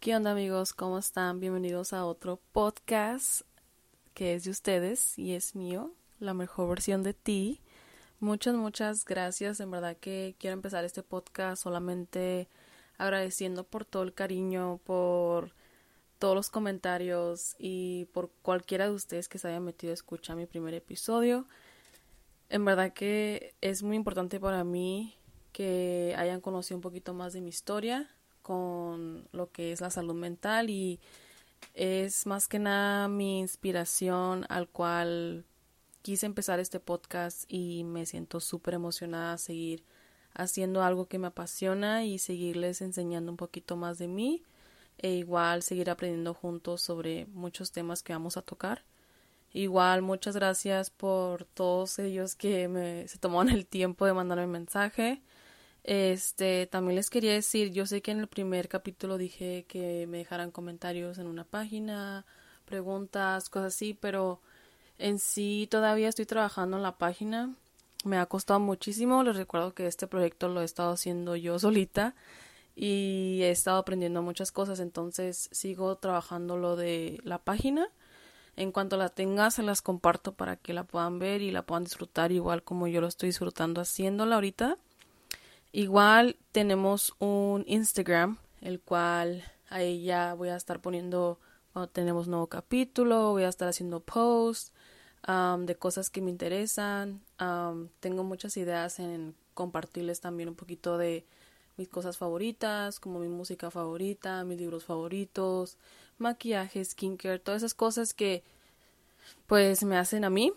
[0.00, 0.74] ¿Qué onda amigos?
[0.74, 1.40] ¿Cómo están?
[1.40, 3.42] Bienvenidos a otro podcast
[4.14, 7.60] que es de ustedes y es mío, la mejor versión de ti.
[8.20, 9.58] Muchas, muchas gracias.
[9.58, 12.46] En verdad que quiero empezar este podcast solamente
[12.96, 15.52] agradeciendo por todo el cariño, por
[16.20, 20.46] todos los comentarios y por cualquiera de ustedes que se haya metido a escuchar mi
[20.46, 21.48] primer episodio.
[22.50, 25.16] En verdad que es muy importante para mí
[25.50, 28.08] que hayan conocido un poquito más de mi historia
[28.48, 31.00] con lo que es la salud mental y
[31.74, 35.44] es más que nada mi inspiración al cual
[36.00, 39.84] quise empezar este podcast y me siento súper emocionada a seguir
[40.32, 44.42] haciendo algo que me apasiona y seguirles enseñando un poquito más de mí
[44.96, 48.82] e igual seguir aprendiendo juntos sobre muchos temas que vamos a tocar.
[49.52, 55.20] Igual muchas gracias por todos ellos que me, se tomaron el tiempo de mandarme mensaje.
[55.90, 60.18] Este, también les quería decir, yo sé que en el primer capítulo dije que me
[60.18, 62.26] dejaran comentarios en una página,
[62.66, 64.42] preguntas, cosas así, pero
[64.98, 67.54] en sí todavía estoy trabajando en la página.
[68.04, 69.22] Me ha costado muchísimo.
[69.22, 72.14] Les recuerdo que este proyecto lo he estado haciendo yo solita
[72.76, 77.88] y he estado aprendiendo muchas cosas, entonces sigo trabajando lo de la página.
[78.56, 81.84] En cuanto la tenga, se las comparto para que la puedan ver y la puedan
[81.84, 84.76] disfrutar igual como yo lo estoy disfrutando haciéndola ahorita.
[85.78, 91.38] Igual tenemos un Instagram, el cual ahí ya voy a estar poniendo
[91.72, 94.72] cuando tenemos nuevo capítulo, voy a estar haciendo posts
[95.28, 97.20] um, de cosas que me interesan.
[97.40, 101.24] Um, tengo muchas ideas en compartirles también un poquito de
[101.76, 105.76] mis cosas favoritas, como mi música favorita, mis libros favoritos,
[106.18, 108.42] maquillaje, skincare, todas esas cosas que
[109.46, 110.52] pues me hacen a mí.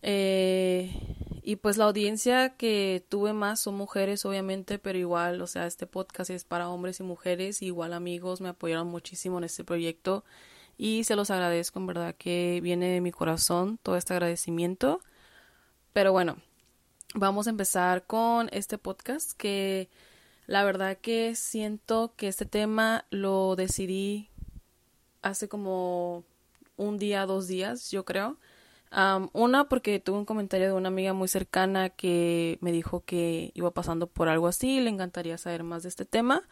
[0.00, 1.11] Eh,
[1.44, 5.88] y pues la audiencia que tuve más son mujeres, obviamente, pero igual, o sea, este
[5.88, 10.24] podcast es para hombres y mujeres, igual amigos me apoyaron muchísimo en este proyecto
[10.78, 15.00] y se los agradezco, en verdad que viene de mi corazón todo este agradecimiento.
[15.92, 16.36] Pero bueno,
[17.14, 19.90] vamos a empezar con este podcast que
[20.46, 24.30] la verdad que siento que este tema lo decidí
[25.22, 26.24] hace como
[26.76, 28.38] un día, dos días, yo creo
[29.32, 33.70] una porque tuve un comentario de una amiga muy cercana que me dijo que iba
[33.72, 36.42] pasando por algo así, le encantaría saber más de este tema.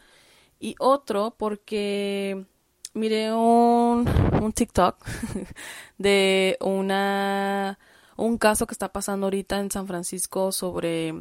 [0.58, 2.46] Y otro porque
[2.94, 4.08] miré un,
[4.42, 5.04] un TikTok
[5.98, 7.78] de una
[8.16, 11.14] un caso que está pasando ahorita en San Francisco sobre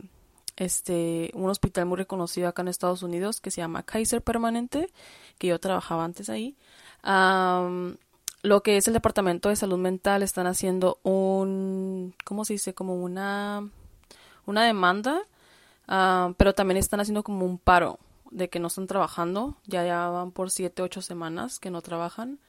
[0.57, 4.91] este un hospital muy reconocido acá en Estados Unidos que se llama Kaiser Permanente,
[5.37, 6.57] que yo trabajaba antes ahí
[8.41, 12.73] lo que es el Departamento de Salud Mental están haciendo un, ¿cómo se dice?
[12.73, 13.69] Como una,
[14.45, 15.21] una demanda,
[15.87, 17.99] ah, pero también están haciendo como un paro
[18.31, 22.39] de que no están trabajando, ya, ya van por siete, ocho semanas que no trabajan.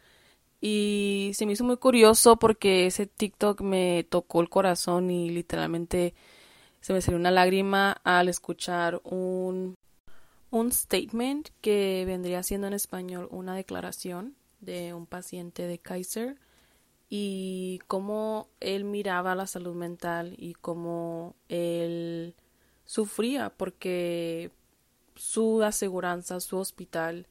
[0.60, 6.14] Y se me hizo muy curioso porque ese TikTok me tocó el corazón y literalmente
[6.80, 9.74] se me salió una lágrima al escuchar un,
[10.50, 16.36] un statement que vendría siendo en español una declaración de un paciente de Kaiser
[17.08, 22.34] y cómo él miraba la salud mental y cómo él
[22.84, 24.52] sufría porque
[25.16, 27.26] su aseguranza, su hospital,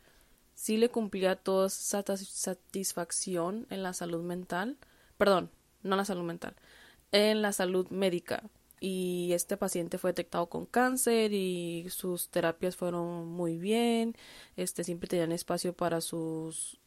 [0.53, 4.77] sí le cumplía toda esa satisfacción en la salud mental,
[5.17, 5.49] perdón,
[5.83, 6.55] no en la salud mental,
[7.11, 8.43] en la salud médica.
[8.81, 14.15] Y este paciente fue detectado con cáncer y sus terapias fueron muy bien,
[14.55, 16.79] este siempre tenían espacio para sus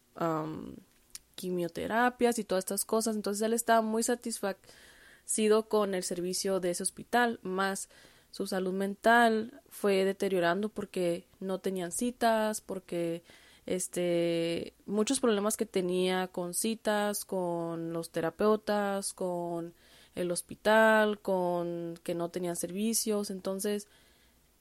[1.34, 3.16] quimioterapias y todas estas cosas.
[3.16, 7.88] Entonces él estaba muy satisfacido con el servicio de ese hospital, más
[8.32, 13.22] su salud mental fue deteriorando porque no tenían citas, porque
[13.66, 19.74] este muchos problemas que tenía con citas, con los terapeutas, con
[20.14, 23.86] el hospital, con que no tenían servicios, entonces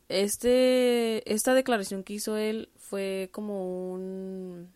[0.09, 4.69] este esta declaración que hizo él fue como un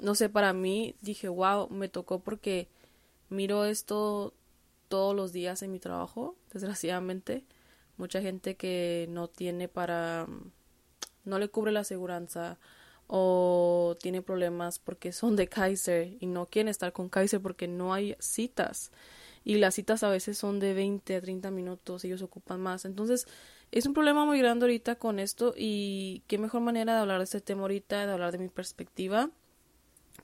[0.00, 2.68] no sé, para mí dije, wow, me tocó porque
[3.28, 4.34] miro esto
[4.88, 7.44] todos los días en mi trabajo, desgraciadamente.
[7.96, 10.26] Mucha gente que no tiene para,
[11.24, 12.58] no le cubre la aseguranza
[13.06, 17.92] o tiene problemas porque son de Kaiser y no quieren estar con Kaiser porque no
[17.92, 18.90] hay citas.
[19.44, 22.84] Y las citas a veces son de 20 a 30 minutos, ellos ocupan más.
[22.84, 23.26] Entonces,
[23.70, 27.24] es un problema muy grande ahorita con esto y qué mejor manera de hablar de
[27.24, 29.30] este tema ahorita, de hablar de mi perspectiva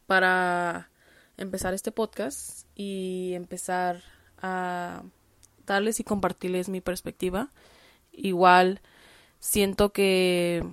[0.06, 0.90] para
[1.36, 4.02] empezar este podcast y empezar
[4.40, 5.02] a
[5.66, 7.50] darles y compartirles mi perspectiva.
[8.12, 8.80] Igual
[9.40, 10.64] siento que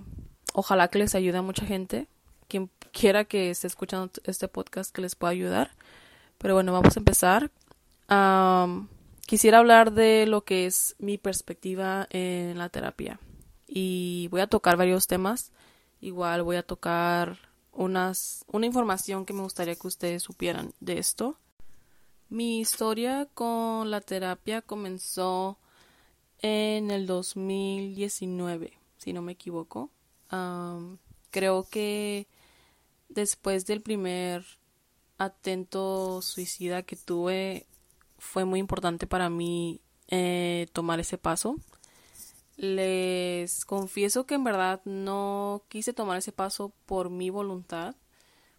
[0.54, 2.08] ojalá que les ayude a mucha gente.
[2.48, 5.72] Quien cualquiera que esté escuchando este podcast que les pueda ayudar.
[6.38, 7.50] Pero bueno, vamos a empezar.
[9.26, 13.20] quisiera hablar de lo que es mi perspectiva en la terapia.
[13.68, 15.52] Y voy a tocar varios temas.
[16.02, 17.40] Igual voy a tocar
[17.74, 21.38] unas, una información que me gustaría que ustedes supieran de esto.
[22.30, 25.58] Mi historia con la terapia comenzó
[26.42, 29.90] en el 2019, si no me equivoco.
[31.32, 32.28] creo que
[33.10, 34.46] después del primer
[35.18, 37.66] atento suicida que tuve,
[38.18, 41.56] fue muy importante para mí eh, tomar ese paso.
[42.56, 47.96] Les confieso que en verdad no quise tomar ese paso por mi voluntad,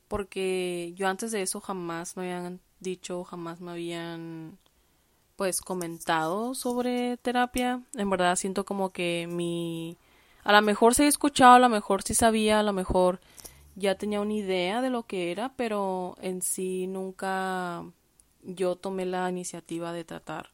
[0.08, 4.58] porque yo antes de eso jamás me habían dicho, jamás me habían
[5.36, 7.82] pues comentado sobre terapia.
[7.94, 9.96] En verdad siento como que mi
[10.44, 13.20] a lo mejor se he escuchado, a lo mejor sí sabía, a lo mejor
[13.76, 17.84] ya tenía una idea de lo que era, pero en sí nunca
[18.42, 20.50] yo tomé la iniciativa de tratar.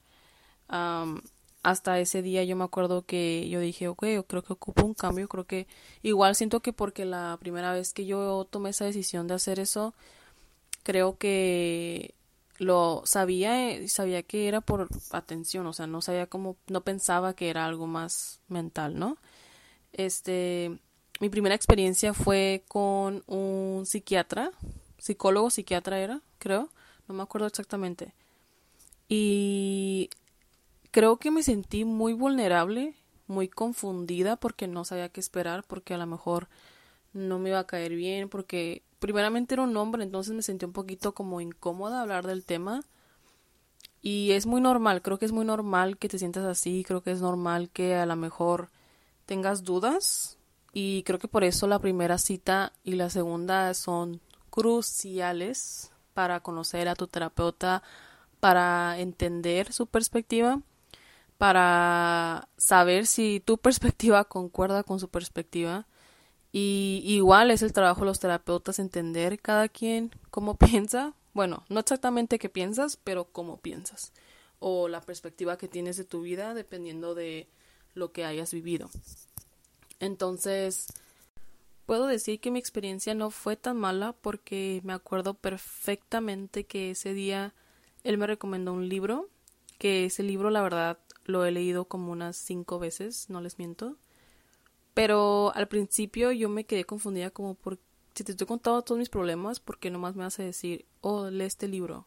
[1.63, 4.95] Hasta ese día yo me acuerdo que yo dije, ok, yo creo que ocupo un
[4.95, 5.67] cambio, creo que
[6.03, 9.95] igual siento que porque la primera vez que yo tomé esa decisión de hacer eso,
[10.83, 12.15] creo que
[12.59, 17.35] lo sabía, eh, sabía que era por atención, o sea, no sabía cómo, no pensaba
[17.35, 19.17] que era algo más mental, ¿no?
[19.93, 20.79] Este,
[21.21, 24.53] mi primera experiencia fue con un psiquiatra,
[24.99, 26.71] psicólogo, psiquiatra era, creo,
[27.09, 28.15] no me acuerdo exactamente.
[29.09, 30.11] Y
[30.91, 32.95] creo que me sentí muy vulnerable,
[33.27, 36.49] muy confundida porque no sabía qué esperar, porque a lo mejor
[37.13, 40.73] no me iba a caer bien, porque primeramente era un hombre, entonces me sentí un
[40.73, 42.83] poquito como incómoda hablar del tema.
[44.03, 47.11] Y es muy normal, creo que es muy normal que te sientas así, creo que
[47.11, 48.71] es normal que a lo mejor
[49.27, 50.39] tengas dudas
[50.73, 56.89] y creo que por eso la primera cita y la segunda son cruciales para conocer
[56.89, 57.83] a tu terapeuta,
[58.41, 60.63] para entender su perspectiva,
[61.41, 65.87] para saber si tu perspectiva concuerda con su perspectiva.
[66.53, 71.15] Y igual es el trabajo de los terapeutas entender cada quien cómo piensa.
[71.33, 74.13] Bueno, no exactamente qué piensas, pero cómo piensas.
[74.59, 77.49] O la perspectiva que tienes de tu vida dependiendo de
[77.95, 78.91] lo que hayas vivido.
[79.99, 80.89] Entonces,
[81.87, 87.15] puedo decir que mi experiencia no fue tan mala porque me acuerdo perfectamente que ese
[87.15, 87.55] día
[88.05, 89.31] él me recomendó un libro,
[89.79, 90.99] que ese libro la verdad
[91.31, 93.97] lo he leído como unas cinco veces, no les miento.
[94.95, 97.79] Pero al principio yo me quedé confundida como por
[98.15, 101.45] si te estoy contando todos mis problemas, ¿por qué nomás me a decir, oh, lee
[101.45, 102.07] este libro?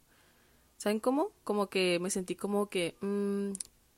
[0.78, 1.32] ¿Saben cómo?
[1.44, 3.52] Como que me sentí como que mm,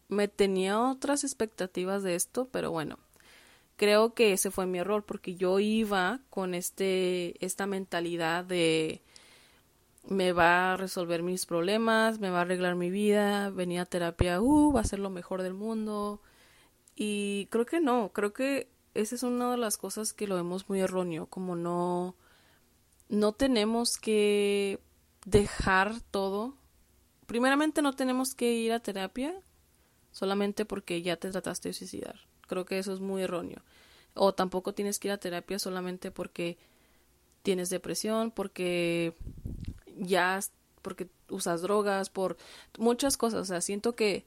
[0.10, 3.00] me tenía otras expectativas de esto, pero bueno,
[3.75, 9.01] creo que ese fue mi error porque yo iba con este esta mentalidad de
[10.07, 14.42] me va a resolver mis problemas, me va a arreglar mi vida, venía a terapia,
[14.42, 16.22] uh, va a ser lo mejor del mundo.
[16.96, 20.69] Y creo que no, creo que esa es una de las cosas que lo vemos
[20.69, 22.16] muy erróneo, como no
[23.10, 24.80] no tenemos que
[25.25, 26.56] dejar todo.
[27.28, 29.34] Primeramente no tenemos que ir a terapia
[30.12, 32.19] solamente porque ya te trataste de suicidar.
[32.48, 33.62] Creo que eso es muy erróneo.
[34.13, 36.57] O tampoco tienes que ir a terapia solamente porque
[37.42, 39.13] tienes depresión, porque
[39.95, 40.40] ya,
[40.81, 42.37] porque usas drogas, por
[42.78, 43.42] muchas cosas.
[43.42, 44.25] O sea, siento que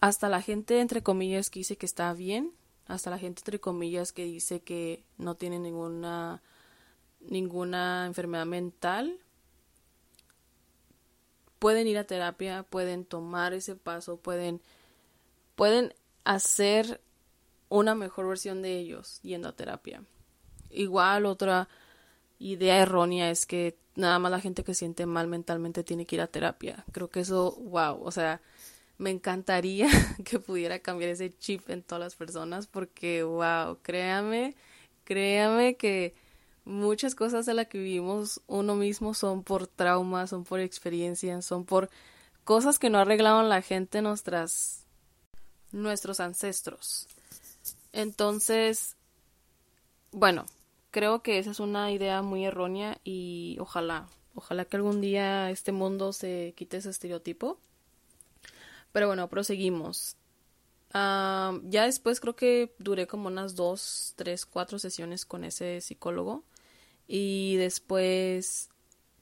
[0.00, 2.52] hasta la gente, entre comillas, que dice que está bien,
[2.86, 6.42] hasta la gente, entre comillas, que dice que no tiene ninguna,
[7.20, 9.18] ninguna enfermedad mental,
[11.58, 14.60] pueden ir a terapia, pueden tomar ese paso, pueden,
[15.54, 17.00] pueden hacer
[17.70, 20.04] una mejor versión de ellos yendo a terapia.
[20.68, 21.68] Igual otra
[22.44, 26.20] idea errónea es que nada más la gente que siente mal mentalmente tiene que ir
[26.22, 26.84] a terapia.
[26.92, 28.40] Creo que eso, wow, o sea,
[28.98, 29.88] me encantaría
[30.24, 34.54] que pudiera cambiar ese chip en todas las personas porque, wow, créame,
[35.04, 36.14] créame que
[36.64, 41.64] muchas cosas de las que vivimos uno mismo son por traumas, son por experiencias, son
[41.64, 41.88] por
[42.44, 44.84] cosas que no arreglaron la gente nuestras
[45.72, 47.08] nuestros ancestros.
[47.92, 48.96] Entonces,
[50.12, 50.46] bueno,
[50.94, 55.72] creo que esa es una idea muy errónea y ojalá, ojalá que algún día este
[55.72, 57.58] mundo se quite ese estereotipo.
[58.92, 60.16] Pero bueno, proseguimos.
[60.92, 66.44] ya después creo que duré como unas dos, tres, cuatro sesiones con ese psicólogo.
[67.08, 68.68] Y después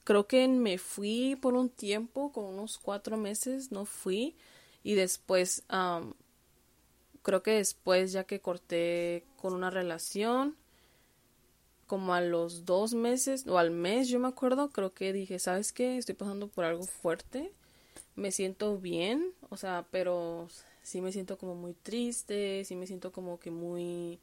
[0.05, 4.37] creo que me fui por un tiempo, como unos cuatro meses, no fui.
[4.83, 5.64] Y después
[7.23, 10.59] creo que después, ya que corté con una relación,
[11.92, 15.75] como a los dos meses o al mes, yo me acuerdo, creo que dije, ¿sabes
[15.75, 15.99] qué?
[15.99, 17.52] Estoy pasando por algo fuerte,
[18.16, 20.49] me siento bien, o sea, pero
[20.82, 24.18] sí me siento como muy triste, sí me siento como que muy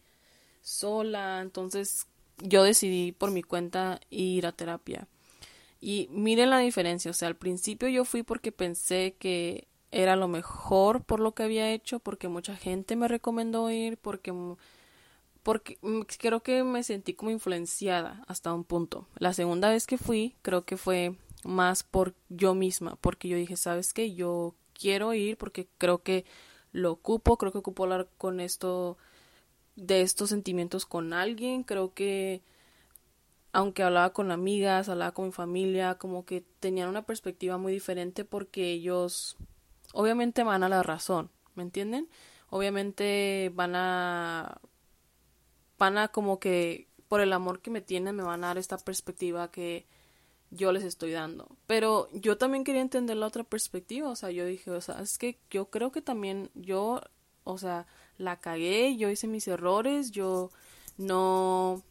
[0.63, 2.07] sola, entonces
[2.39, 5.07] yo decidí por mi cuenta ir a terapia.
[5.79, 10.27] Y miren la diferencia, o sea, al principio yo fui porque pensé que era lo
[10.27, 14.33] mejor por lo que había hecho, porque mucha gente me recomendó ir, porque
[15.49, 15.79] porque
[16.19, 19.07] creo que me sentí como influenciada hasta un punto.
[19.17, 23.57] La segunda vez que fui, creo que fue más por yo misma, porque yo dije,
[23.57, 24.13] ¿sabes qué?
[24.13, 26.23] Yo quiero ir porque creo que
[26.71, 28.99] lo ocupo, creo que ocupo hablar con esto
[29.75, 32.43] de estos sentimientos con alguien, creo que
[33.51, 38.23] aunque hablaba con amigas, hablaba con mi familia, como que tenían una perspectiva muy diferente
[38.23, 39.35] porque ellos
[39.93, 42.07] obviamente van a la razón, ¿me entienden?
[42.51, 44.61] Obviamente van a
[45.79, 49.51] van como que por el amor que me tienen me van a dar esta perspectiva
[49.51, 49.87] que
[50.51, 51.47] yo les estoy dando.
[51.65, 55.17] Pero yo también quería entender la otra perspectiva, o sea, yo dije, o sea, es
[55.17, 57.01] que yo creo que también yo,
[57.43, 60.51] o sea, la cagué, yo hice mis errores, yo
[60.97, 61.83] no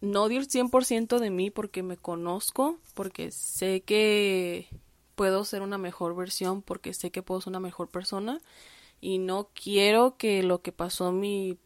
[0.00, 4.68] no di el 100% de mí porque me conozco, porque sé que
[5.14, 8.40] puedo ser una mejor versión, porque sé que puedo ser una mejor persona
[9.00, 11.58] y no quiero que lo que pasó mi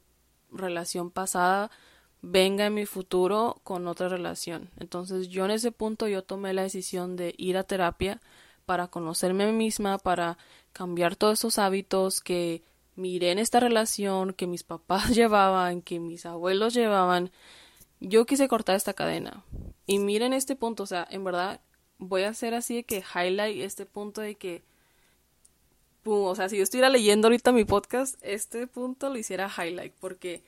[0.53, 1.71] relación pasada
[2.21, 4.71] venga en mi futuro con otra relación.
[4.79, 8.21] Entonces yo en ese punto yo tomé la decisión de ir a terapia
[8.67, 10.37] para conocerme a mí misma, para
[10.73, 12.63] cambiar todos esos hábitos que
[12.97, 17.31] miré en esta relación, que mis papás llevaban, que mis abuelos llevaban.
[18.01, 19.45] Yo quise cortar esta cadena.
[19.87, 21.61] Y miren este punto, o sea, en verdad
[21.99, 24.63] voy a hacer así de que highlight este punto de que
[26.05, 30.43] o sea, si yo estuviera leyendo ahorita mi podcast, este punto lo hiciera highlight porque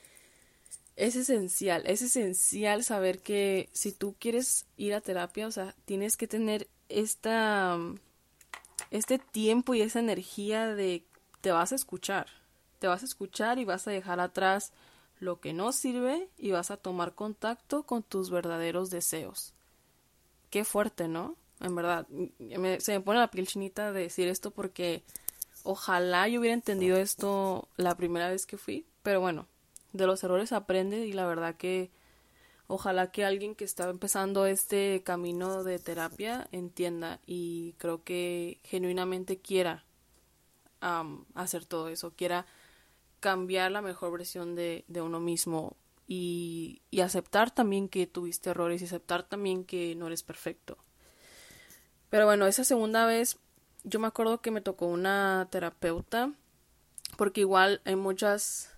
[0.97, 6.16] es esencial, es esencial saber que si tú quieres ir a terapia, o sea, tienes
[6.16, 7.78] que tener esta
[8.90, 11.04] este tiempo y esa energía de
[11.40, 12.26] te vas a escuchar,
[12.78, 14.73] te vas a escuchar y vas a dejar atrás
[15.21, 19.54] lo que no sirve y vas a tomar contacto con tus verdaderos deseos.
[20.50, 21.37] Qué fuerte, ¿no?
[21.61, 22.07] En verdad,
[22.78, 25.02] se me pone la piel chinita de decir esto porque
[25.62, 29.46] Ojalá yo hubiera entendido esto la primera vez que fui, pero bueno,
[29.92, 31.90] de los errores aprende y la verdad que
[32.66, 39.38] ojalá que alguien que está empezando este camino de terapia entienda y creo que genuinamente
[39.38, 39.84] quiera
[41.34, 42.46] hacer todo eso, quiera
[43.18, 45.76] cambiar la mejor versión de, uno mismo
[46.08, 50.78] y, y aceptar también que tuviste errores y aceptar también que no eres perfecto.
[52.08, 53.38] Pero bueno, esa segunda vez
[53.84, 56.32] yo me acuerdo que me tocó una terapeuta
[57.16, 58.76] porque igual hay muchas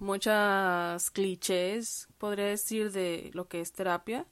[0.00, 4.26] muchas clichés podría decir de lo que es terapia.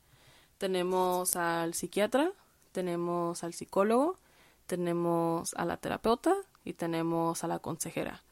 [0.58, 2.32] Tenemos al psiquiatra
[2.72, 4.18] tenemos al psicólogo
[4.66, 8.22] tenemos a la terapeuta y tenemos a la consejera.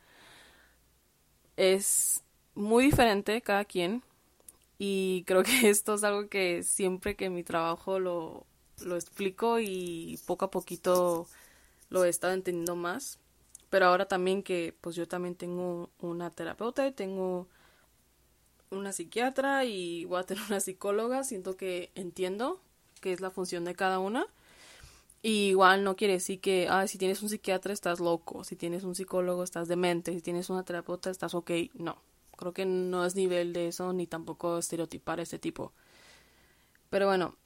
[1.56, 2.22] Es
[2.54, 4.02] muy diferente cada quien
[4.78, 8.46] y creo que esto es algo que siempre que mi trabajo lo,
[8.82, 11.28] lo explico y poco a poquito
[11.90, 13.18] lo he estado entendiendo más.
[13.68, 17.47] Pero ahora también que pues yo también tengo una terapeuta y tengo
[18.70, 22.61] una psiquiatra y voy a tener una psicóloga, siento que entiendo
[23.00, 24.26] qué es la función de cada una.
[25.23, 28.85] Y igual no quiere decir que, ah, si tienes un psiquiatra estás loco, si tienes
[28.85, 31.50] un psicólogo estás demente, si tienes una terapeuta estás ok.
[31.75, 31.99] No,
[32.37, 35.73] creo que no es nivel de eso ni tampoco estereotipar este tipo.
[36.88, 37.37] Pero bueno,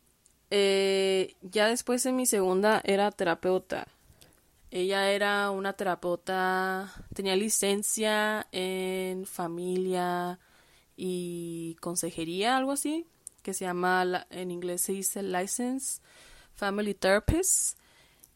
[0.50, 3.88] eh, ya después en mi segunda era terapeuta.
[4.74, 10.40] Ella era una terapeuta, tenía licencia en familia
[10.96, 13.06] y consejería, algo así,
[13.44, 16.02] que se llama, en inglés se dice License
[16.54, 17.78] Family Therapist.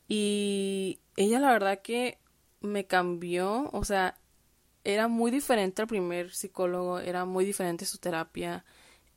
[0.06, 2.18] Y ella la verdad que
[2.60, 4.16] me cambió, o sea,
[4.84, 8.64] era muy diferente al primer psicólogo, era muy diferente su terapia.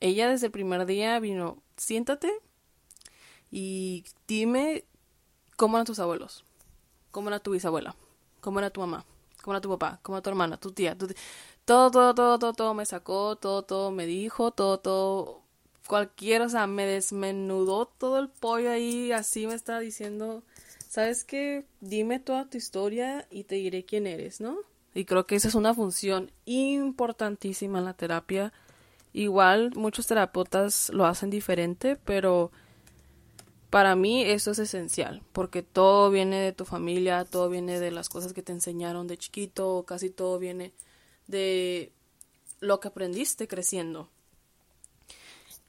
[0.00, 2.32] Ella desde el primer día vino, siéntate
[3.48, 4.86] y dime
[5.56, 6.44] cómo eran tus abuelos
[7.12, 7.94] cómo era tu bisabuela,
[8.40, 9.04] cómo era tu mamá,
[9.42, 11.06] cómo era tu papá, cómo era tu hermana, tu tía, tu
[11.64, 15.42] todo, todo, todo, todo, todo me sacó, todo, todo me dijo, todo, todo,
[15.86, 20.42] cualquiera, o sea, me desmenudó todo el pollo ahí, así me estaba diciendo,
[20.88, 21.64] ¿sabes qué?
[21.80, 24.58] Dime toda tu historia y te diré quién eres, ¿no?
[24.94, 28.52] Y creo que esa es una función importantísima en la terapia.
[29.12, 32.50] Igual muchos terapeutas lo hacen diferente, pero
[33.72, 38.10] para mí eso es esencial, porque todo viene de tu familia, todo viene de las
[38.10, 40.74] cosas que te enseñaron de chiquito, casi todo viene
[41.26, 41.90] de
[42.60, 44.10] lo que aprendiste creciendo.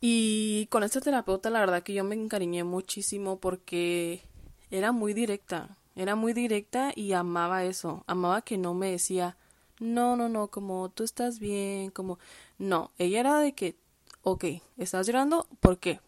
[0.02, 4.22] Y con esta terapeuta la verdad que yo me encariñé muchísimo porque
[4.70, 9.38] era muy directa, era muy directa y amaba eso, amaba que no me decía,
[9.80, 12.20] no, no, no, como tú estás bien, como,
[12.58, 13.78] no, ella era de que,
[14.24, 14.44] ok,
[14.76, 16.02] estás llorando, ¿por qué?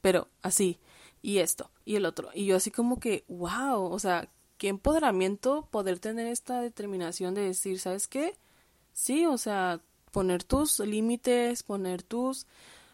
[0.00, 0.78] Pero así,
[1.22, 5.68] y esto, y el otro, y yo así como que, wow, o sea, qué empoderamiento
[5.70, 8.36] poder tener esta determinación de decir, ¿sabes qué?
[8.92, 12.46] Sí, o sea, poner tus límites, poner tus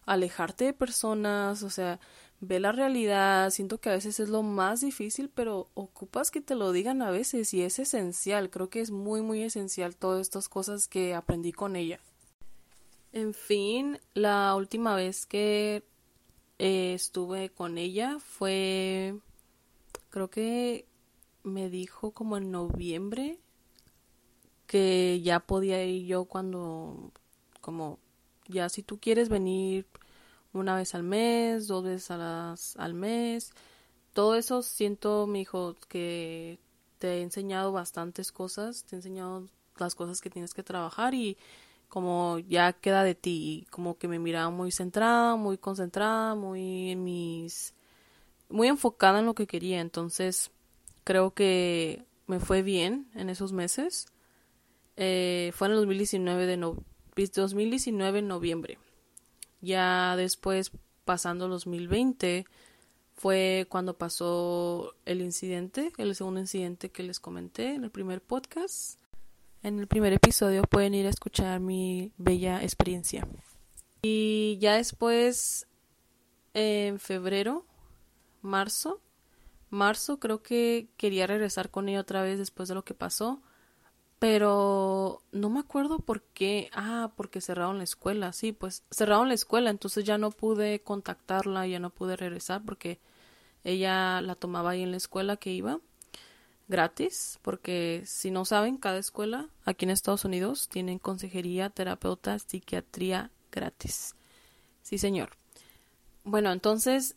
[0.07, 2.01] alejarte de personas, o sea,
[2.41, 6.55] ve la realidad, siento que a veces es lo más difícil, pero ocupas que te
[6.55, 10.49] lo digan a veces y es esencial, creo que es muy muy esencial todas estas
[10.49, 12.01] cosas que aprendí con ella.
[13.13, 15.83] En fin, la última vez que
[16.59, 19.17] eh, estuve con ella fue,
[20.11, 20.87] creo que
[21.45, 23.39] me dijo como en noviembre
[24.67, 27.13] que ya podía ir yo cuando,
[27.61, 27.99] como,
[28.49, 29.87] ya si tú quieres venir
[30.53, 33.53] una vez al mes, dos veces al mes,
[34.13, 36.59] todo eso siento, mi hijo, que
[36.99, 39.47] te he enseñado bastantes cosas, te he enseñado
[39.77, 41.39] las cosas que tienes que trabajar y
[41.89, 47.05] como ya queda de ti, como que me miraba muy centrada, muy concentrada, muy en
[47.05, 47.75] mis,
[48.49, 50.51] muy enfocada en lo que quería, entonces
[51.05, 54.09] creo que me fue bien en esos meses
[55.01, 56.77] eh, fue en el 2019 de no
[57.15, 58.79] 2019 en noviembre.
[59.61, 60.73] Ya después,
[61.05, 62.45] pasando el 2020,
[63.15, 68.99] fue cuando pasó el incidente, el segundo incidente que les comenté en el primer podcast.
[69.63, 73.27] En el primer episodio pueden ir a escuchar mi bella experiencia.
[74.03, 75.67] Y ya después,
[76.55, 77.67] en febrero,
[78.41, 79.01] marzo,
[79.71, 83.43] marzo creo que quería regresar con ella otra vez después de lo que pasó
[84.19, 86.71] pero no me acuerdo por qué.
[86.73, 88.33] Ah, porque cerraron la escuela.
[88.33, 92.99] Sí, pues cerraron la escuela, entonces ya no pude contactarla, ya no pude regresar porque
[93.65, 95.81] ella la tomaba ahí en la escuela que iba
[96.69, 103.31] gratis, porque si no saben, cada escuela aquí en Estados Unidos tienen consejería, terapeuta, psiquiatría
[103.51, 104.15] gratis.
[104.83, 105.31] Sí, señor.
[106.25, 107.17] Bueno, entonces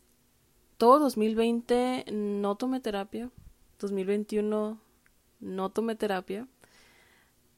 [0.77, 3.29] todo 2020 no tomé terapia,
[3.79, 4.79] 2021
[5.39, 6.47] no tomé terapia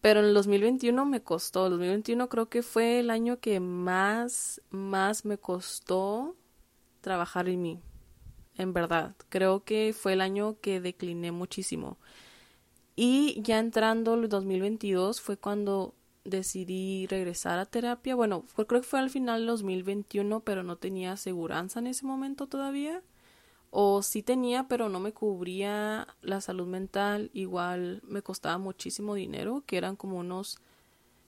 [0.03, 1.67] pero en el 2021 me costó.
[1.67, 6.35] El 2021 creo que fue el año que más, más me costó
[6.99, 7.79] trabajar en mí.
[8.57, 9.15] En verdad.
[9.29, 11.97] Creo que fue el año que decliné muchísimo.
[12.95, 18.15] Y ya entrando el 2022 fue cuando decidí regresar a terapia.
[18.15, 22.47] Bueno, creo que fue al final del 2021, pero no tenía aseguranza en ese momento
[22.47, 23.01] todavía
[23.75, 29.63] o sí tenía pero no me cubría la salud mental igual me costaba muchísimo dinero
[29.65, 30.59] que eran como unos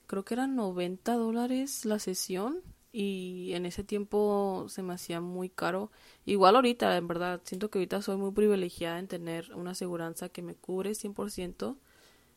[0.06, 2.62] creo que eran 90 dólares la sesión
[2.98, 5.90] y en ese tiempo se me hacía muy caro
[6.24, 10.40] igual ahorita en verdad siento que ahorita soy muy privilegiada en tener una aseguranza que
[10.40, 11.76] me cubre 100%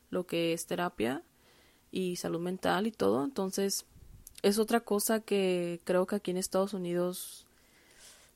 [0.09, 1.23] lo que es terapia
[1.91, 3.85] y salud mental y todo entonces
[4.41, 7.47] es otra cosa que creo que aquí en Estados Unidos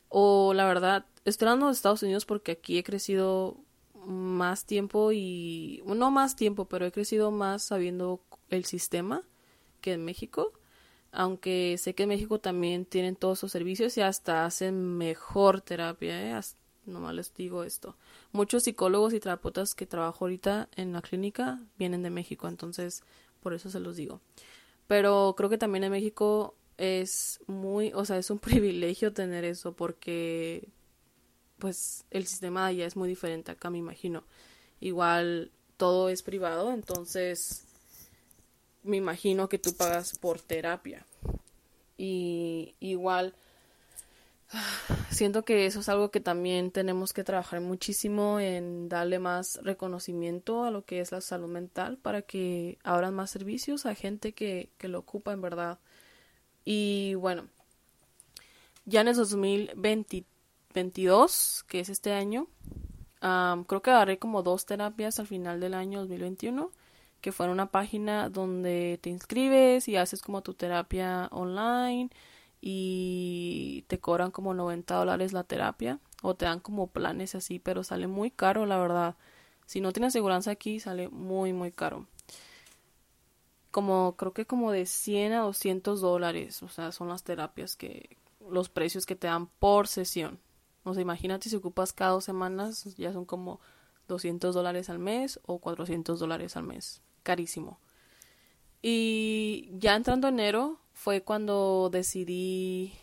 [0.08, 3.58] o la verdad estoy hablando de Estados Unidos porque aquí he crecido
[4.06, 9.24] más tiempo y no más tiempo, pero he crecido más sabiendo el sistema
[9.82, 10.54] que en México.
[11.14, 16.40] Aunque sé que en México también tienen todos esos servicios y hasta hacen mejor terapia,
[16.40, 16.42] ¿eh?
[16.86, 17.96] nomás les digo esto.
[18.32, 23.04] Muchos psicólogos y terapeutas que trabajo ahorita en la clínica vienen de México, entonces
[23.42, 24.22] por eso se los digo.
[24.88, 29.74] Pero creo que también en México es muy, o sea, es un privilegio tener eso
[29.74, 30.68] porque
[31.60, 34.24] pues el sistema de allá es muy diferente acá, me imagino.
[34.80, 37.66] Igual todo es privado, entonces
[38.84, 41.06] me imagino que tú pagas por terapia.
[41.98, 43.34] Y igual
[45.10, 50.64] siento que eso es algo que también tenemos que trabajar muchísimo en darle más reconocimiento
[50.64, 54.70] a lo que es la salud mental para que abran más servicios a gente que,
[54.78, 55.80] que lo ocupa en verdad.
[56.66, 57.48] Y bueno,
[58.86, 60.34] ya en el 2023
[60.74, 62.48] 22, que es este año,
[63.22, 66.72] creo que agarré como dos terapias al final del año 2021,
[67.24, 72.10] que fue una página donde te inscribes y haces como tu terapia online
[72.60, 77.86] y te cobran como 90 dólares la terapia o te dan como planes así, pero
[77.86, 79.16] sale muy caro, la verdad.
[79.66, 82.08] Si no tienes aseguranza aquí, sale muy, muy caro.
[83.72, 88.18] Como, creo que como de 100 a 200 dólares, o sea, son las terapias que,
[88.50, 90.42] los precios que te dan por sesión.
[90.84, 93.62] O sea, imagínate si ocupas cada dos semanas, ya son como
[94.08, 97.02] 200 dólares al mes o 400 dólares al mes.
[97.24, 97.80] Carísimo.
[98.82, 102.94] Y ya entrando enero fue cuando decidí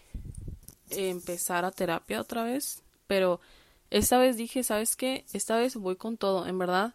[0.91, 3.41] empezar a terapia otra vez, pero
[3.91, 5.25] esta vez dije, ¿sabes qué?
[5.33, 6.95] Esta vez voy con todo, en verdad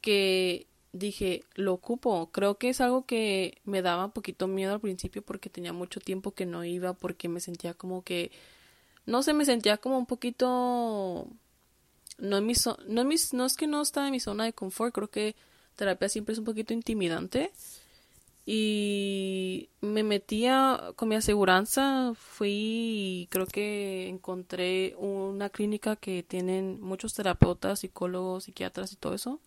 [0.00, 2.30] que dije, lo ocupo.
[2.32, 6.00] Creo que es algo que me daba un poquito miedo al principio porque tenía mucho
[6.00, 8.30] tiempo que no iba, porque me sentía como que,
[9.06, 11.28] no sé, me sentía como un poquito,
[12.22, 12.54] no, en mi
[12.88, 15.36] no, no es que no estaba en mi zona de confort, creo que
[15.76, 17.52] terapia siempre es un poquito intimidante.
[18.44, 26.80] Y me metía con mi aseguranza, fui y creo que encontré una clínica que tienen
[26.80, 29.40] muchos terapeutas, psicólogos, psiquiatras y todo eso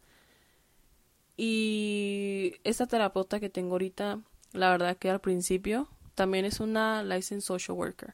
[1.38, 4.20] y esta terapeuta que tengo ahorita,
[4.54, 8.14] la verdad que al principio también es una licensed social worker,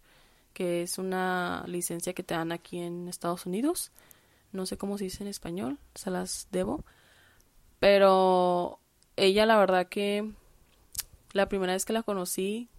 [0.53, 3.91] que es una licencia que te dan aquí en Estados Unidos.
[4.51, 6.83] No sé cómo se dice en español, se las debo.
[7.79, 8.79] Pero
[9.15, 10.31] ella la verdad que
[11.33, 12.69] la primera vez que la conocí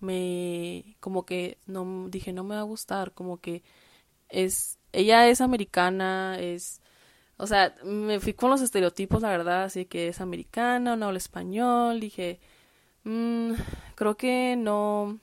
[0.00, 3.62] me como que no dije no me va a gustar, como que
[4.28, 6.80] es ella es americana, es
[7.38, 11.18] o sea, me fui con los estereotipos, la verdad, así que es americana, no habla
[11.18, 12.40] español, dije,
[13.04, 13.52] mmm,
[13.94, 15.20] creo que no,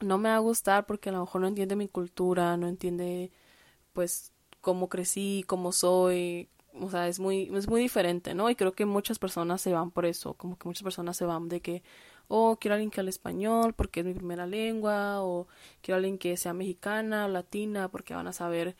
[0.00, 3.32] no me va a gustar porque a lo mejor no entiende mi cultura, no entiende,
[3.94, 4.32] pues,
[4.62, 6.48] cómo crecí, cómo soy,
[6.80, 8.48] o sea, es muy, es muy diferente, ¿no?
[8.48, 11.48] Y creo que muchas personas se van por eso, como que muchas personas se van
[11.50, 11.82] de que,
[12.28, 15.48] oh, quiero alguien que hable español porque es mi primera lengua, o
[15.82, 18.76] quiero alguien que sea mexicana o latina porque van a saber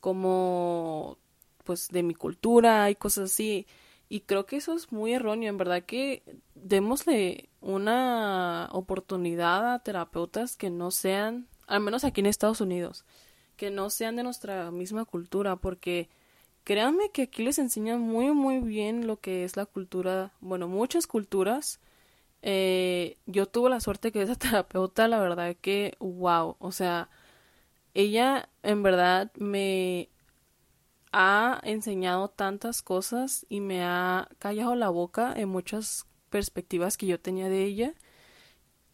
[0.00, 1.18] cómo
[1.64, 3.66] pues de mi cultura y cosas así.
[4.08, 6.22] Y creo que eso es muy erróneo, en verdad que
[6.54, 13.06] démosle una oportunidad a terapeutas que no sean, al menos aquí en Estados Unidos,
[13.56, 16.08] que no sean de nuestra misma cultura, porque
[16.64, 21.06] créanme que aquí les enseñan muy muy bien lo que es la cultura, bueno, muchas
[21.06, 21.80] culturas.
[22.42, 27.10] Eh, yo tuve la suerte que esa terapeuta, la verdad que, wow, o sea,
[27.94, 30.10] ella en verdad me
[31.12, 37.20] ha enseñado tantas cosas y me ha callado la boca en muchas perspectivas que yo
[37.20, 37.94] tenía de ella,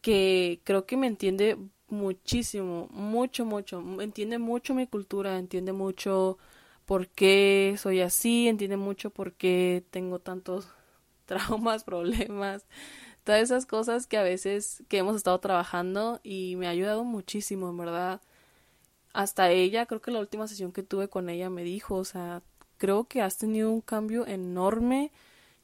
[0.00, 1.56] que creo que me entiende
[1.88, 6.38] muchísimo, mucho, mucho, entiende mucho mi cultura, entiende mucho
[6.86, 10.68] por qué soy así, entiende mucho por qué tengo tantos
[11.26, 12.66] traumas, problemas,
[13.24, 17.68] todas esas cosas que a veces que hemos estado trabajando y me ha ayudado muchísimo,
[17.70, 18.20] en verdad.
[19.12, 22.42] Hasta ella, creo que la última sesión que tuve con ella me dijo, o sea,
[22.78, 25.12] creo que has tenido un cambio enorme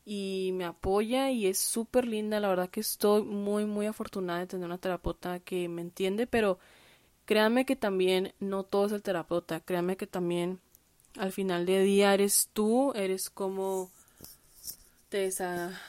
[0.04, 4.46] y me apoya y es súper linda, la verdad que estoy muy, muy afortunada de
[4.46, 6.58] tener una terapeuta que me entiende, pero
[7.24, 10.60] créanme que también no todo es el terapeuta, créanme que también
[11.16, 13.90] al final de día eres tú, eres como
[15.08, 15.30] te,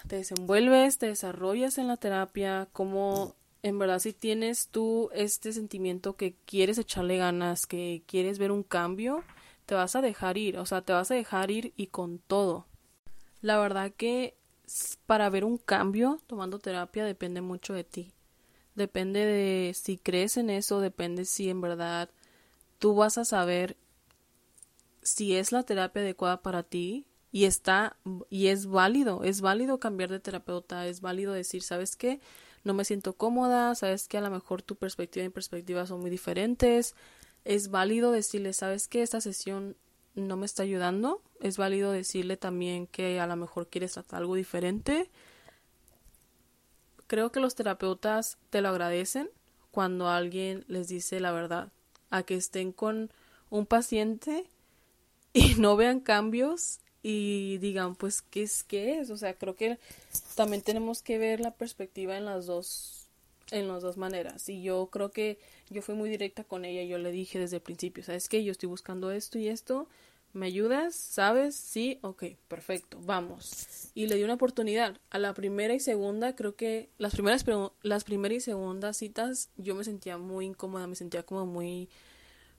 [0.08, 6.16] te desenvuelves, te desarrollas en la terapia, como en verdad si tienes tú este sentimiento
[6.16, 9.24] que quieres echarle ganas, que quieres ver un cambio,
[9.66, 12.66] te vas a dejar ir, o sea, te vas a dejar ir y con todo.
[13.46, 14.36] La verdad que
[15.06, 18.12] para ver un cambio tomando terapia depende mucho de ti.
[18.74, 22.10] Depende de si crees en eso, depende si en verdad
[22.80, 23.78] tú vas a saber
[25.04, 27.98] si es la terapia adecuada para ti y está
[28.32, 32.22] y es válido, es válido cambiar de terapeuta, es válido decir, ¿sabes qué?
[32.64, 36.02] no me siento cómoda, sabes que a lo mejor tu perspectiva y mi perspectiva son
[36.02, 36.96] muy diferentes.
[37.44, 39.78] Es válido decirle, sabes que esta sesión
[40.16, 41.22] no me está ayudando.
[41.40, 45.10] Es válido decirle también que a lo mejor quieres tratar algo diferente.
[47.08, 49.30] Creo que los terapeutas te lo agradecen
[49.72, 51.72] cuando alguien les dice la verdad,
[52.10, 53.12] a que estén con
[53.50, 54.50] un paciente
[55.34, 58.64] y no vean cambios y digan, pues, ¿qué es?
[58.64, 59.12] ¿Qué es?
[59.12, 59.78] O sea, creo que
[60.34, 63.05] también tenemos que ver la perspectiva en las dos,
[63.52, 64.48] en las dos maneras.
[64.50, 66.84] Y yo creo que yo fui muy directa con ella.
[66.84, 68.44] Yo le dije desde el principio, ¿sabes qué?
[68.44, 69.88] Yo estoy buscando esto y esto.
[70.34, 70.96] ¿Me ayudas?
[70.96, 71.56] ¿Sabes?
[71.56, 73.90] Sí, ok, perfecto, vamos.
[73.94, 75.00] Y le di una oportunidad.
[75.10, 77.46] A la primera y segunda, creo que las primeras,
[77.82, 81.88] las primeras y segundas citas yo me sentía muy incómoda, me sentía como muy,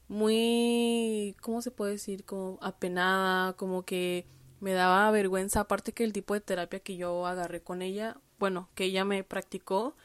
[0.09, 2.25] muy, ¿cómo se puede decir?
[2.25, 4.25] Como apenada, como que
[4.61, 8.70] me daba vergüenza, aparte que el tipo de terapia que yo agarré con ella, bueno,
[8.75, 9.96] que ella me practicó,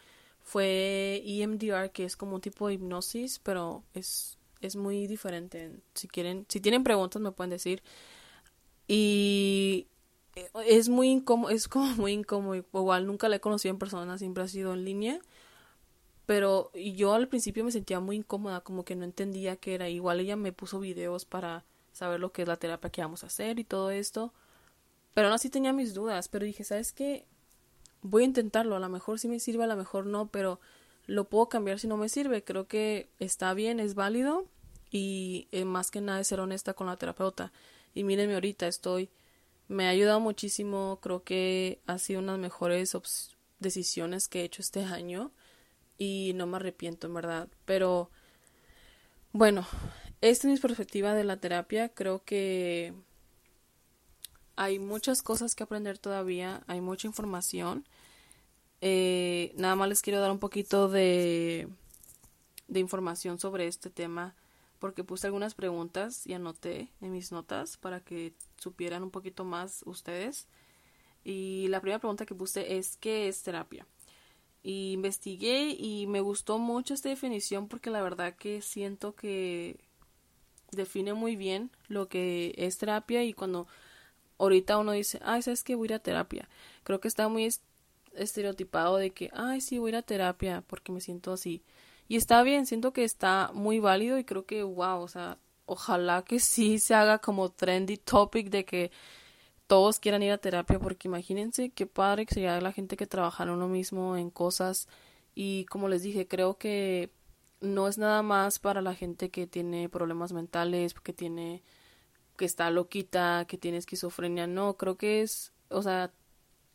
[0.44, 5.72] fue EMDR, que es como un tipo de hipnosis, pero es, es muy diferente.
[5.94, 7.84] Si quieren, si tienen preguntas me pueden decir.
[8.88, 9.88] Y
[10.66, 12.56] es muy incómodo, es como muy incómodo.
[12.56, 15.20] Igual nunca la he conocido en persona, siempre ha sido en línea.
[16.26, 19.90] Pero yo al principio me sentía muy incómoda, como que no entendía qué era.
[19.90, 23.28] Igual ella me puso videos para saber lo que es la terapia que vamos a
[23.28, 24.34] hacer y todo esto.
[25.14, 27.26] Pero aún así tenía mis dudas, pero dije, ¿sabes qué?
[28.02, 30.60] Voy a intentarlo, a lo mejor sí me sirve, a lo mejor no, pero
[31.06, 32.44] lo puedo cambiar si no me sirve.
[32.44, 34.46] Creo que está bien, es válido
[34.90, 37.52] y eh, más que nada es ser honesta con la terapeuta.
[37.94, 39.10] Y mírenme ahorita, estoy,
[39.68, 42.98] me ha ayudado muchísimo, creo que ha sido una de las mejores
[43.60, 45.32] decisiones que he hecho este año
[45.98, 47.48] y no me arrepiento en verdad.
[47.66, 48.10] Pero
[49.34, 49.66] bueno,
[50.22, 51.90] esta es mi perspectiva de la terapia.
[51.90, 52.94] Creo que
[54.62, 57.84] hay muchas cosas que aprender todavía, hay mucha información.
[58.80, 61.68] Eh, nada más les quiero dar un poquito de,
[62.68, 64.36] de información sobre este tema
[64.78, 69.82] porque puse algunas preguntas y anoté en mis notas para que supieran un poquito más
[69.88, 70.46] ustedes.
[71.24, 73.88] Y la primera pregunta que puse es ¿qué es terapia?
[74.62, 79.80] Y investigué y me gustó mucho esta definición porque la verdad que siento que
[80.70, 83.66] define muy bien lo que es terapia y cuando
[84.44, 86.50] ahorita uno dice, ay, ¿sabes que Voy a ir a terapia.
[86.84, 87.50] Creo que está muy
[88.14, 91.64] estereotipado de que, ay, sí, voy a ir a terapia porque me siento así.
[92.08, 96.24] Y está bien, siento que está muy válido y creo que, wow, o sea, ojalá
[96.24, 98.92] que sí se haga como trendy topic de que
[99.68, 103.44] todos quieran ir a terapia, porque imagínense qué padre que sería la gente que trabaja
[103.44, 104.90] en uno mismo en cosas.
[105.36, 107.12] Y como les dije, creo que
[107.62, 111.64] no es nada más para la gente que tiene problemas mentales, que tiene,
[112.38, 116.12] que está loquita, que tiene esquizofrenia, no, creo que es, o sea,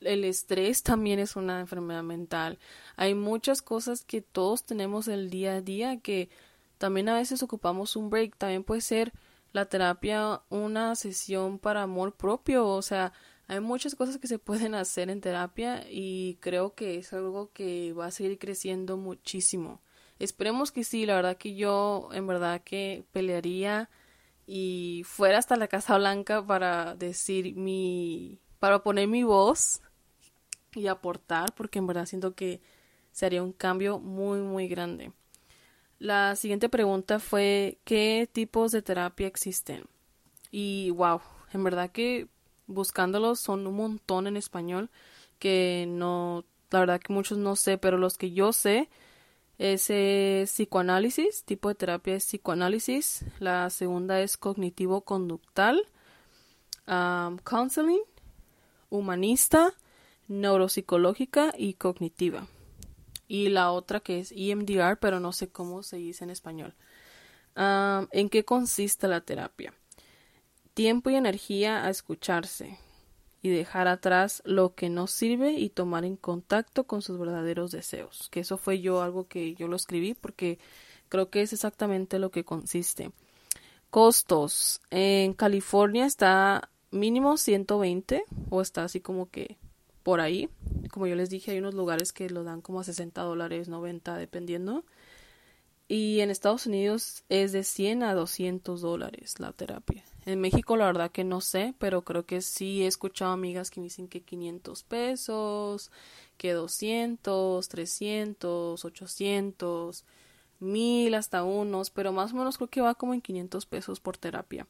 [0.00, 2.58] el estrés también es una enfermedad mental.
[2.96, 6.28] Hay muchas cosas que todos tenemos el día a día que
[6.78, 8.36] también a veces ocupamos un break.
[8.36, 9.12] También puede ser
[9.52, 12.66] la terapia una sesión para amor propio.
[12.68, 13.12] O sea,
[13.48, 17.92] hay muchas cosas que se pueden hacer en terapia y creo que es algo que
[17.92, 19.80] va a seguir creciendo muchísimo.
[20.18, 23.90] Esperemos que sí, la verdad que yo en verdad que pelearía
[24.46, 29.80] y fuera hasta la Casa Blanca para decir mi para poner mi voz
[30.74, 32.60] y aportar, porque en verdad siento que
[33.12, 35.12] sería un cambio muy, muy grande.
[35.98, 39.84] La siguiente pregunta fue, ¿qué tipos de terapia existen?
[40.50, 41.20] Y wow,
[41.52, 42.28] en verdad que
[42.66, 44.90] buscándolos son un montón en español
[45.38, 48.90] que no, la verdad que muchos no sé, pero los que yo sé
[49.58, 55.82] es psicoanálisis, tipo de terapia es psicoanálisis, la segunda es cognitivo-conductal,
[56.86, 58.02] counseling,
[58.90, 59.72] humanista,
[60.28, 62.46] neuropsicológica y cognitiva.
[63.28, 66.74] Y la otra que es EMDR, pero no sé cómo se dice en español.
[67.56, 69.72] ¿En qué consiste la terapia?
[70.74, 72.78] Tiempo y energía a escucharse
[73.46, 78.28] y dejar atrás lo que no sirve y tomar en contacto con sus verdaderos deseos.
[78.30, 80.58] Que eso fue yo algo que yo lo escribí porque
[81.08, 83.12] creo que es exactamente lo que consiste.
[83.88, 84.80] Costos.
[84.90, 89.56] En California está mínimo 120 o está así como que
[90.02, 90.48] por ahí.
[90.90, 94.16] Como yo les dije, hay unos lugares que lo dan como a 60 dólares, 90,
[94.16, 94.84] dependiendo.
[95.86, 100.02] Y en Estados Unidos es de 100 a 200 dólares la terapia.
[100.26, 103.78] En México la verdad que no sé, pero creo que sí he escuchado amigas que
[103.78, 105.92] me dicen que 500 pesos,
[106.36, 110.04] que 200, 300, 800,
[110.58, 114.18] 1000 hasta unos, pero más o menos creo que va como en 500 pesos por
[114.18, 114.66] terapia.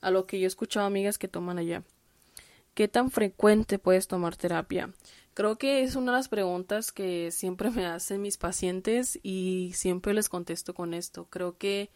[0.00, 1.82] A lo que yo he escuchado amigas que toman allá.
[2.72, 4.90] ¿Qué tan frecuente puedes tomar terapia?
[5.34, 10.14] Creo que es una de las preguntas que siempre me hacen mis pacientes y siempre
[10.14, 11.26] les contesto con esto.
[11.28, 11.90] Creo que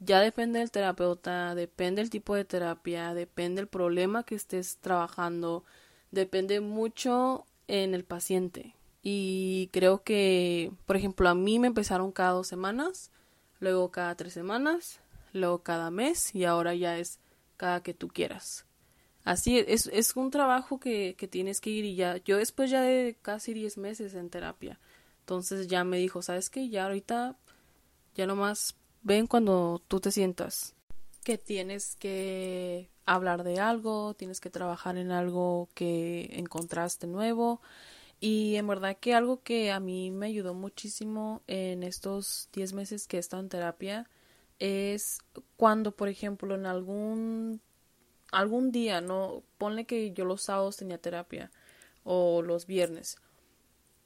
[0.00, 5.64] ya depende del terapeuta, depende del tipo de terapia, depende del problema que estés trabajando,
[6.10, 8.74] depende mucho en el paciente.
[9.02, 13.10] Y creo que, por ejemplo, a mí me empezaron cada dos semanas,
[13.60, 15.00] luego cada tres semanas,
[15.32, 17.18] luego cada mes y ahora ya es
[17.56, 18.66] cada que tú quieras.
[19.24, 22.82] Así es, es un trabajo que, que tienes que ir y ya, yo después ya
[22.82, 24.78] de casi 10 meses en terapia,
[25.20, 26.70] entonces ya me dijo, ¿sabes qué?
[26.70, 27.36] Ya ahorita,
[28.14, 28.74] ya nomás
[29.08, 30.74] ven cuando tú te sientas
[31.24, 37.60] que tienes que hablar de algo, tienes que trabajar en algo que encontraste nuevo.
[38.20, 43.06] Y en verdad que algo que a mí me ayudó muchísimo en estos 10 meses
[43.06, 44.08] que he estado en terapia
[44.58, 45.18] es
[45.56, 47.60] cuando, por ejemplo, en algún
[48.30, 51.50] algún día, no, ponle que yo los sábados tenía terapia
[52.04, 53.16] o los viernes.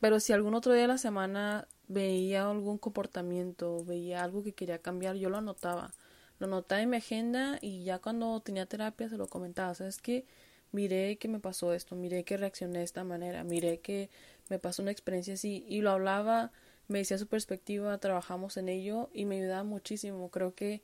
[0.03, 4.81] Pero si algún otro día de la semana veía algún comportamiento, veía algo que quería
[4.81, 5.95] cambiar, yo lo anotaba.
[6.39, 9.75] Lo anotaba en mi agenda y ya cuando tenía terapia se lo comentaba.
[9.75, 10.27] ¿Sabes que
[10.73, 14.09] Miré que me pasó esto, miré que reaccioné de esta manera, miré que
[14.49, 16.51] me pasó una experiencia así y lo hablaba,
[16.89, 20.31] me decía su perspectiva, trabajamos en ello y me ayudaba muchísimo.
[20.31, 20.81] Creo que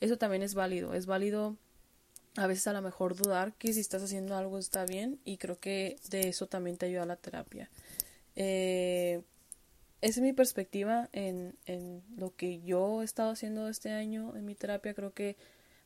[0.00, 1.56] eso también es válido, es válido
[2.36, 5.58] a veces a lo mejor dudar que si estás haciendo algo está bien y creo
[5.58, 7.70] que de eso también te ayuda la terapia.
[8.36, 9.22] Eh,
[10.00, 14.44] esa es mi perspectiva en, en lo que yo he estado haciendo este año en
[14.46, 14.94] mi terapia.
[14.94, 15.36] Creo que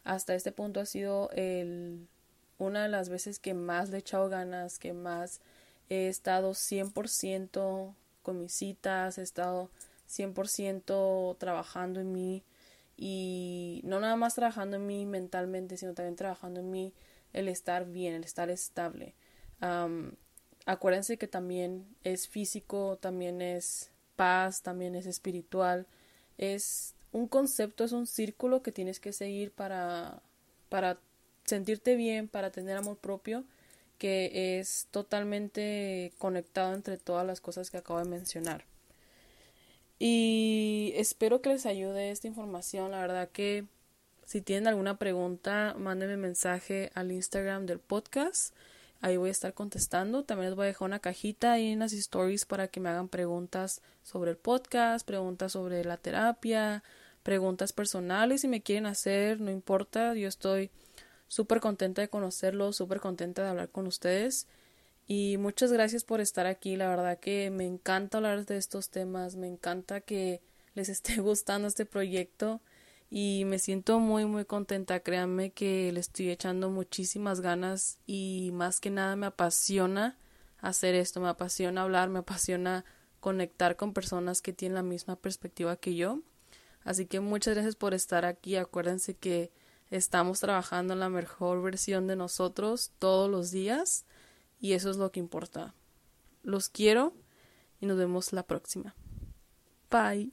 [0.04, 2.06] hasta este punto ha sido el,
[2.58, 5.40] una de las veces que más le he echado ganas, que más
[5.88, 9.70] he estado 100% con mis citas, he estado
[10.08, 12.44] 100% trabajando en mí
[12.96, 16.92] y no nada más trabajando en mí mentalmente, sino también trabajando en mí
[17.32, 19.14] el estar bien, el estar estable.
[20.66, 25.86] Acuérdense que también es físico, también es paz, también es espiritual,
[26.38, 30.22] es un concepto, es un círculo que tienes que seguir para,
[30.68, 30.98] para
[31.44, 33.44] sentirte bien, para tener amor propio,
[33.98, 38.64] que es totalmente conectado entre todas las cosas que acabo de mencionar.
[39.98, 42.90] Y espero que les ayude esta información.
[42.90, 43.64] La verdad que
[44.26, 48.54] si tienen alguna pregunta, mándenme mensaje al Instagram del podcast.
[49.04, 50.24] Ahí voy a estar contestando.
[50.24, 53.82] También les voy a dejar una cajita en las stories para que me hagan preguntas
[54.02, 56.82] sobre el podcast, preguntas sobre la terapia,
[57.22, 60.14] preguntas personales si me quieren hacer, no importa.
[60.14, 60.70] Yo estoy
[61.28, 64.46] súper contenta de conocerlos, súper contenta de hablar con ustedes.
[65.06, 66.76] Y muchas gracias por estar aquí.
[66.76, 69.36] La verdad que me encanta hablar de estos temas.
[69.36, 70.40] Me encanta que
[70.72, 72.62] les esté gustando este proyecto.
[73.16, 74.98] Y me siento muy, muy contenta.
[74.98, 78.00] Créanme que le estoy echando muchísimas ganas.
[78.08, 80.18] Y más que nada me apasiona
[80.58, 81.20] hacer esto.
[81.20, 82.08] Me apasiona hablar.
[82.08, 82.84] Me apasiona
[83.20, 86.22] conectar con personas que tienen la misma perspectiva que yo.
[86.82, 88.56] Así que muchas gracias por estar aquí.
[88.56, 89.52] Acuérdense que
[89.90, 94.06] estamos trabajando en la mejor versión de nosotros todos los días
[94.58, 95.72] y eso es lo que importa.
[96.42, 97.14] Los quiero
[97.80, 98.96] y nos vemos la próxima.
[99.88, 100.32] Bye.